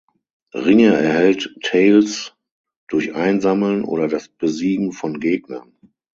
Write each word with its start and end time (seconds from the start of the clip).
Ringe 0.55 0.95
erhält 0.95 1.55
Tails 1.61 2.33
durch 2.87 3.13
Einsammeln 3.13 3.83
oder 3.83 4.07
das 4.07 4.29
Besiegen 4.29 4.93
von 4.93 5.19
Gegnern. 5.19 5.77